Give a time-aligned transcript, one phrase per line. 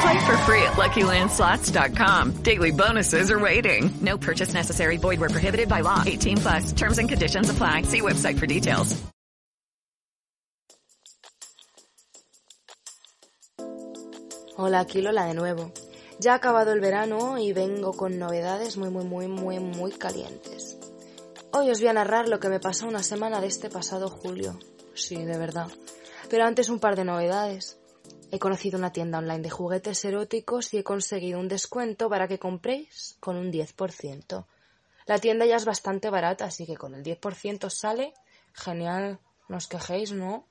[0.00, 2.42] Play for free at LuckyLandSlots.com.
[2.42, 3.90] Daily bonuses are waiting.
[4.00, 4.96] No purchase necessary.
[4.96, 6.02] Void where prohibited by law.
[6.04, 6.72] 18 plus.
[6.72, 7.82] Terms and conditions apply.
[7.82, 9.04] See website for details.
[14.56, 15.72] Hola, aquí Lola de nuevo.
[16.20, 20.78] Ya ha acabado el verano y vengo con novedades muy, muy, muy, muy, muy calientes.
[21.50, 24.56] Hoy os voy a narrar lo que me pasó una semana de este pasado julio.
[24.94, 25.66] Sí, de verdad.
[26.30, 27.78] Pero antes un par de novedades.
[28.30, 32.38] He conocido una tienda online de juguetes eróticos y he conseguido un descuento para que
[32.38, 34.46] compréis con un 10%.
[35.06, 38.14] La tienda ya es bastante barata, así que con el 10% sale
[38.52, 39.18] genial.
[39.48, 40.46] No os quejéis, ¿no?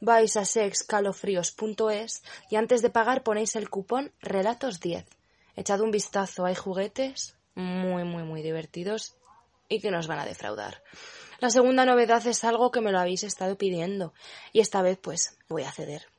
[0.00, 5.06] Vais a sexcalofríos.es y antes de pagar ponéis el cupón Relatos10.
[5.56, 9.16] Echad un vistazo, hay juguetes muy, muy, muy divertidos
[9.68, 10.82] y que nos van a defraudar.
[11.40, 14.12] La segunda novedad es algo que me lo habéis estado pidiendo
[14.52, 16.13] y esta vez pues voy a ceder.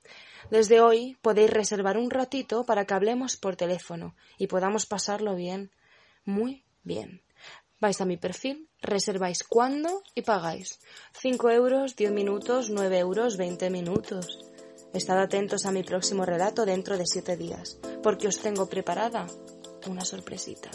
[0.51, 5.71] Desde hoy podéis reservar un ratito para que hablemos por teléfono y podamos pasarlo bien,
[6.23, 7.21] muy bien.
[7.79, 10.79] Vais a mi perfil, reserváis cuándo y pagáis.
[11.13, 14.39] 5 euros, 10 minutos, 9 euros, 20 minutos.
[14.93, 19.27] Estad atentos a mi próximo relato dentro de 7 días, porque os tengo preparada
[19.87, 20.71] una sorpresita.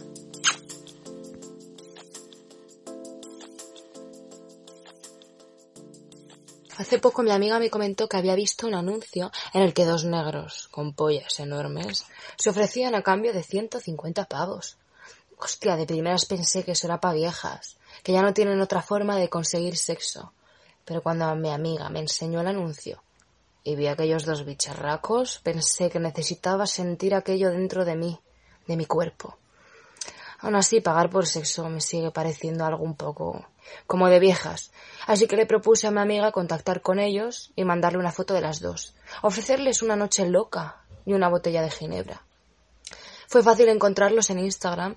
[6.80, 10.06] Hace poco mi amiga me comentó que había visto un anuncio en el que dos
[10.06, 12.06] negros, con pollas enormes,
[12.38, 14.78] se ofrecían a cambio de 150 pavos.
[15.36, 19.16] Hostia, de primeras pensé que eso era para viejas, que ya no tienen otra forma
[19.16, 20.32] de conseguir sexo.
[20.86, 23.02] Pero cuando mi amiga me enseñó el anuncio
[23.62, 28.18] y vi aquellos dos bicharracos, pensé que necesitaba sentir aquello dentro de mí,
[28.66, 29.36] de mi cuerpo.
[30.38, 33.44] Aún así, pagar por sexo me sigue pareciendo algo un poco
[33.86, 34.72] como de viejas,
[35.06, 38.40] así que le propuse a mi amiga contactar con ellos y mandarle una foto de
[38.40, 42.24] las dos, ofrecerles una noche loca y una botella de ginebra.
[43.26, 44.96] Fue fácil encontrarlos en Instagram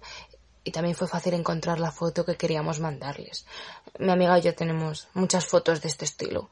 [0.64, 3.46] y también fue fácil encontrar la foto que queríamos mandarles.
[4.00, 6.50] Mi amiga y yo tenemos muchas fotos de este estilo.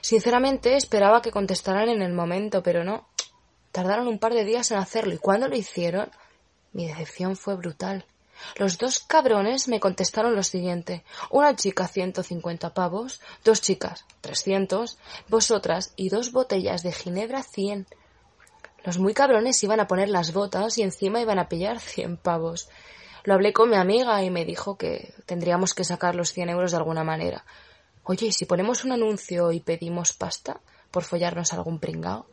[0.00, 3.08] Sinceramente esperaba que contestaran en el momento, pero no.
[3.70, 6.10] Tardaron un par de días en hacerlo y cuando lo hicieron,
[6.72, 8.06] mi decepción fue brutal.
[8.56, 11.04] Los dos cabrones me contestaron lo siguiente.
[11.30, 17.86] Una chica 150 pavos, dos chicas 300, vosotras y dos botellas de ginebra 100.
[18.84, 22.68] Los muy cabrones iban a poner las botas y encima iban a pillar 100 pavos.
[23.24, 26.72] Lo hablé con mi amiga y me dijo que tendríamos que sacar los 100 euros
[26.72, 27.44] de alguna manera.
[28.02, 32.26] Oye, ¿y si ponemos un anuncio y pedimos pasta por follarnos a algún pringao?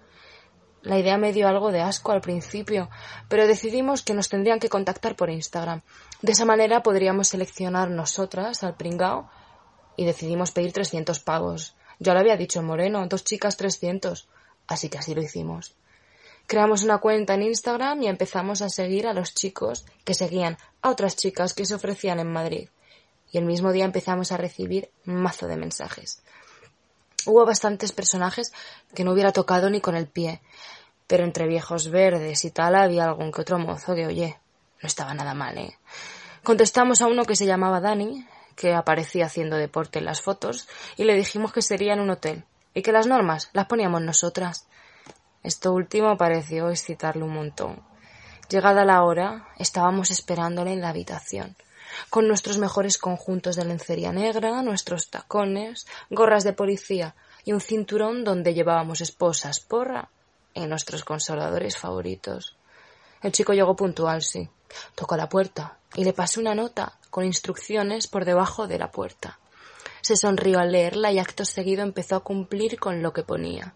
[0.83, 2.89] La idea me dio algo de asco al principio,
[3.29, 5.81] pero decidimos que nos tendrían que contactar por Instagram.
[6.21, 9.29] De esa manera podríamos seleccionar nosotras al pringao
[9.95, 11.75] y decidimos pedir 300 pavos.
[11.99, 14.27] Ya lo había dicho Moreno, dos chicas 300.
[14.67, 15.75] Así que así lo hicimos.
[16.47, 20.89] Creamos una cuenta en Instagram y empezamos a seguir a los chicos que seguían a
[20.89, 22.69] otras chicas que se ofrecían en Madrid.
[23.31, 26.23] Y el mismo día empezamos a recibir mazo de mensajes.
[27.25, 28.51] Hubo bastantes personajes
[28.95, 30.41] que no hubiera tocado ni con el pie,
[31.07, 34.39] pero entre viejos verdes y tal había algún que otro mozo que, oye,
[34.81, 35.77] no estaba nada mal, ¿eh?
[36.43, 40.67] Contestamos a uno que se llamaba Dani, que aparecía haciendo deporte en las fotos,
[40.97, 44.67] y le dijimos que sería en un hotel, y que las normas las poníamos nosotras.
[45.43, 47.83] Esto último pareció excitarle un montón.
[48.49, 51.55] Llegada la hora, estábamos esperándole en la habitación
[52.09, 58.23] con nuestros mejores conjuntos de lencería negra, nuestros tacones, gorras de policía y un cinturón
[58.23, 60.09] donde llevábamos esposas, porra
[60.53, 62.57] y nuestros consoladores favoritos.
[63.21, 64.49] El chico llegó puntual, sí.
[64.95, 69.39] Tocó la puerta y le pasé una nota con instrucciones por debajo de la puerta.
[70.01, 73.75] Se sonrió al leerla y acto seguido empezó a cumplir con lo que ponía.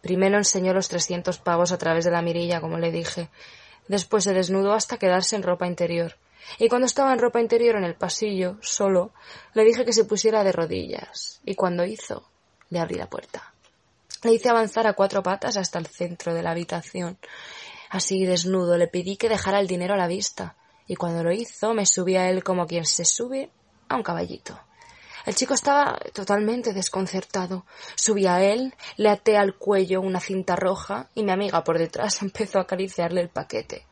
[0.00, 3.28] Primero enseñó los trescientos pavos a través de la mirilla, como le dije.
[3.88, 6.16] Después se desnudó hasta quedarse en ropa interior
[6.58, 9.12] y cuando estaba en ropa interior en el pasillo, solo,
[9.54, 12.28] le dije que se pusiera de rodillas, y cuando hizo,
[12.70, 13.52] le abrí la puerta.
[14.22, 17.18] Le hice avanzar a cuatro patas hasta el centro de la habitación.
[17.90, 20.56] Así, desnudo, le pedí que dejara el dinero a la vista,
[20.86, 23.50] y cuando lo hizo, me subí a él como quien se sube
[23.88, 24.58] a un caballito.
[25.26, 27.66] El chico estaba totalmente desconcertado.
[27.96, 32.22] Subí a él, le até al cuello una cinta roja y mi amiga por detrás
[32.22, 33.84] empezó a acariciarle el paquete.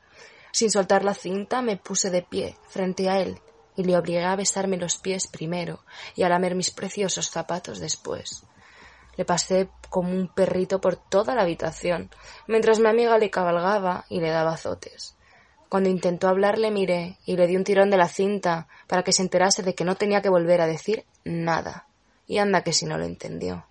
[0.56, 3.38] Sin soltar la cinta me puse de pie frente a él
[3.76, 5.80] y le obligué a besarme los pies primero
[6.14, 8.42] y a lamer mis preciosos zapatos después.
[9.18, 12.08] Le pasé como un perrito por toda la habitación,
[12.46, 15.14] mientras mi amiga le cabalgaba y le daba azotes.
[15.68, 19.12] Cuando intentó hablar le miré y le di un tirón de la cinta para que
[19.12, 21.86] se enterase de que no tenía que volver a decir nada.
[22.26, 23.66] Y anda que si no lo entendió.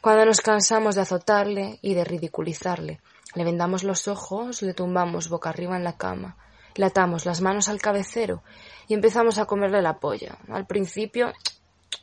[0.00, 3.00] Cuando nos cansamos de azotarle y de ridiculizarle,
[3.34, 6.36] le vendamos los ojos, le tumbamos boca arriba en la cama,
[6.74, 8.42] le atamos las manos al cabecero
[8.88, 10.38] y empezamos a comerle la polla.
[10.48, 11.32] Al principio,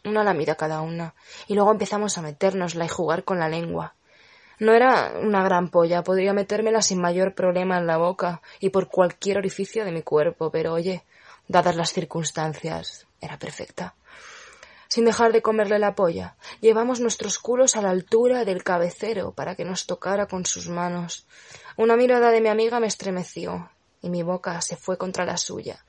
[0.06, 1.14] una lamida cada una,
[1.48, 3.94] y luego empezamos a metérnosla y jugar con la lengua.
[4.60, 8.88] No era una gran polla, podría metérmela sin mayor problema en la boca y por
[8.88, 11.04] cualquier orificio de mi cuerpo, pero oye,
[11.48, 13.94] dadas las circunstancias, era perfecta.
[14.88, 19.56] Sin dejar de comerle la polla, llevamos nuestros culos a la altura del cabecero para
[19.56, 21.28] que nos tocara con sus manos.
[21.76, 23.70] Una mirada de mi amiga me estremeció
[24.02, 25.84] y mi boca se fue contra la suya.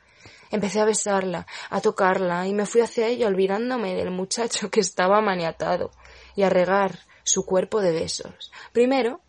[0.51, 5.21] Empecé a besarla, a tocarla, y me fui hacia ella olvidándome del muchacho que estaba
[5.21, 5.91] maniatado,
[6.35, 8.51] y a regar su cuerpo de besos.
[8.73, 9.21] Primero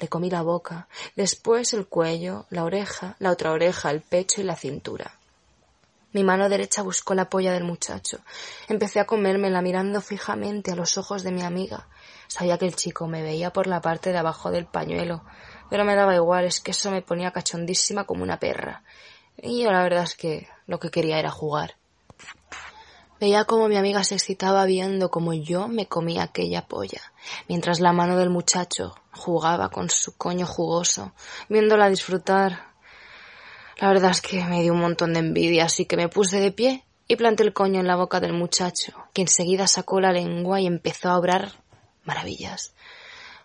[0.00, 4.44] le comí la boca, después el cuello, la oreja, la otra oreja, el pecho y
[4.44, 5.17] la cintura.
[6.12, 8.18] Mi mano derecha buscó la polla del muchacho.
[8.68, 11.88] Empecé a comérmela mirando fijamente a los ojos de mi amiga.
[12.28, 15.22] Sabía que el chico me veía por la parte de abajo del pañuelo,
[15.68, 18.82] pero me daba igual, es que eso me ponía cachondísima como una perra.
[19.36, 21.76] Y yo la verdad es que lo que quería era jugar.
[23.20, 27.02] Veía cómo mi amiga se excitaba viendo cómo yo me comía aquella polla,
[27.48, 31.12] mientras la mano del muchacho jugaba con su coño jugoso,
[31.48, 32.67] viéndola disfrutar.
[33.78, 36.50] La verdad es que me dio un montón de envidia, así que me puse de
[36.50, 40.60] pie y planté el coño en la boca del muchacho, que enseguida sacó la lengua
[40.60, 41.52] y empezó a obrar
[42.04, 42.74] maravillas.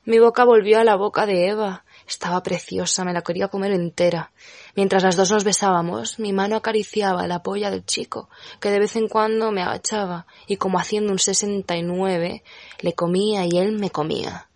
[0.05, 4.31] Mi boca volvió a la boca de Eva, estaba preciosa, me la quería comer entera.
[4.75, 8.27] Mientras las dos nos besábamos, mi mano acariciaba la polla del chico,
[8.59, 12.43] que de vez en cuando me agachaba, y como haciendo un sesenta y nueve,
[12.79, 14.49] le comía y él me comía.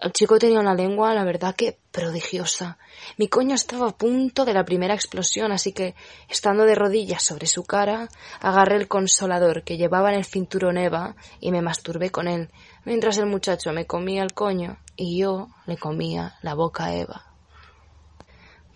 [0.00, 2.78] El chico tenía una lengua, la verdad que prodigiosa.
[3.16, 5.96] Mi coño estaba a punto de la primera explosión, así que,
[6.28, 8.08] estando de rodillas sobre su cara,
[8.40, 12.48] agarré el consolador que llevaba en el cinturón Eva y me masturbé con él,
[12.84, 17.32] mientras el muchacho me comía el coño y yo le comía la boca a Eva.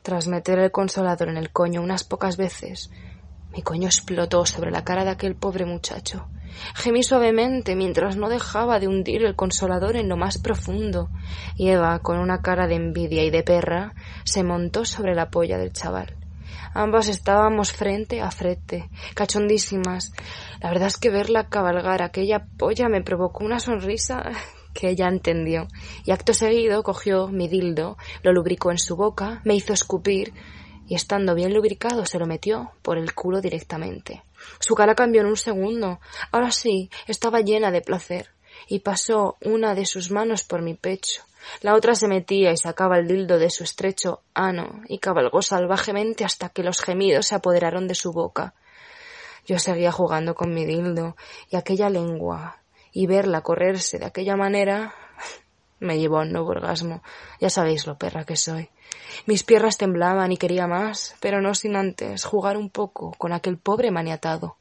[0.02, 2.90] Tras meter el consolador en el coño unas pocas veces,
[3.52, 6.26] mi coño explotó sobre la cara de aquel pobre muchacho.
[6.74, 11.10] Gemí suavemente mientras no dejaba de hundir el consolador en lo más profundo,
[11.56, 13.94] y Eva, con una cara de envidia y de perra,
[14.24, 16.16] se montó sobre la polla del chaval.
[16.74, 20.12] Ambas estábamos frente a frente, cachondísimas.
[20.60, 24.30] La verdad es que verla cabalgar aquella polla me provocó una sonrisa
[24.74, 25.68] que ella entendió,
[26.04, 30.32] y acto seguido cogió mi dildo, lo lubricó en su boca, me hizo escupir,
[30.88, 34.22] y estando bien lubricado se lo metió por el culo directamente.
[34.60, 36.00] Su cara cambió en un segundo.
[36.30, 38.30] Ahora sí, estaba llena de placer,
[38.68, 41.22] y pasó una de sus manos por mi pecho.
[41.60, 46.24] La otra se metía y sacaba el dildo de su estrecho ano y cabalgó salvajemente
[46.24, 48.54] hasta que los gemidos se apoderaron de su boca.
[49.46, 51.16] Yo seguía jugando con mi dildo
[51.50, 54.94] y aquella lengua y verla correrse de aquella manera
[55.82, 57.02] me llevó a un nuevo orgasmo.
[57.40, 58.70] Ya sabéis lo perra que soy.
[59.26, 63.58] Mis piernas temblaban y quería más, pero no sin antes jugar un poco con aquel
[63.58, 64.56] pobre maniatado.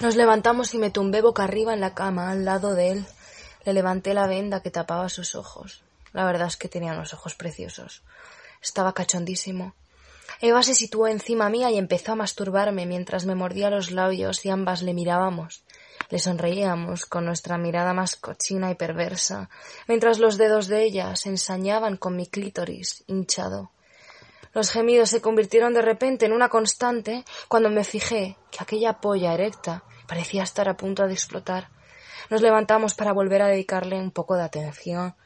[0.00, 3.06] Nos levantamos y me tumbé boca arriba en la cama al lado de él.
[3.64, 5.84] Le levanté la venda que tapaba sus ojos.
[6.12, 8.02] La verdad es que tenía unos ojos preciosos.
[8.62, 9.74] Estaba cachondísimo.
[10.40, 14.50] Eva se situó encima mía y empezó a masturbarme mientras me mordía los labios y
[14.50, 15.64] ambas le mirábamos.
[16.14, 19.50] Le sonreíamos con nuestra mirada más cochina y perversa,
[19.88, 23.72] mientras los dedos de ella se ensañaban con mi clítoris hinchado.
[24.52, 29.34] Los gemidos se convirtieron de repente en una constante cuando me fijé que aquella polla
[29.34, 31.70] erecta parecía estar a punto de explotar.
[32.30, 35.16] Nos levantamos para volver a dedicarle un poco de atención.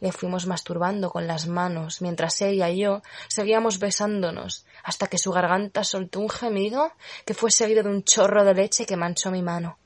[0.00, 5.30] Le fuimos masturbando con las manos, mientras ella y yo seguíamos besándonos, hasta que su
[5.30, 6.92] garganta soltó un gemido
[7.26, 9.76] que fue seguido de un chorro de leche que manchó mi mano.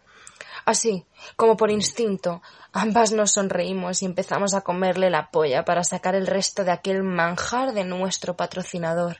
[0.64, 2.42] Así, como por instinto,
[2.72, 7.02] ambas nos sonreímos y empezamos a comerle la polla para sacar el resto de aquel
[7.02, 9.18] manjar de nuestro patrocinador.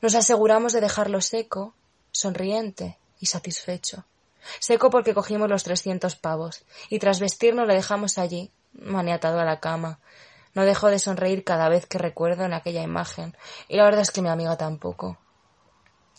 [0.00, 1.74] Nos aseguramos de dejarlo seco,
[2.10, 4.04] sonriente y satisfecho.
[4.58, 9.60] Seco porque cogimos los trescientos pavos y tras vestirnos le dejamos allí, maniatado a la
[9.60, 10.00] cama.
[10.54, 13.36] No dejo de sonreír cada vez que recuerdo en aquella imagen
[13.68, 15.18] y la verdad es que mi amiga tampoco.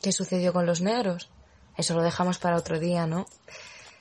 [0.02, 1.30] ¿Qué sucedió con los negros?
[1.78, 3.26] Eso lo dejamos para otro día, ¿no?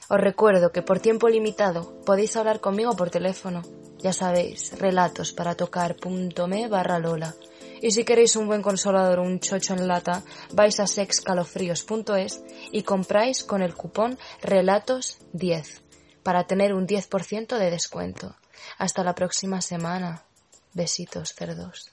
[0.09, 3.63] Os recuerdo que por tiempo limitado podéis hablar conmigo por teléfono.
[3.99, 7.35] Ya sabéis, relatos para tocar.me barra Lola.
[7.81, 12.83] Y si queréis un buen consolador o un chocho en lata, vais a sexcalofríos.es y
[12.83, 15.81] compráis con el cupón relatos10
[16.23, 18.37] para tener un 10% de descuento.
[18.79, 20.25] Hasta la próxima semana.
[20.73, 21.93] Besitos, cerdos.